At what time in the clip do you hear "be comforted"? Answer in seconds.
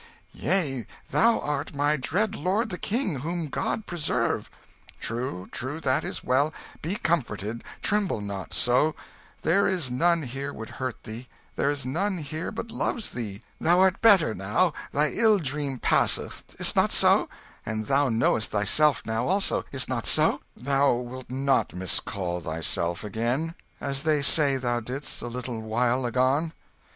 6.81-7.63